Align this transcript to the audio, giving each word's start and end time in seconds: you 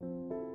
you 0.00 0.45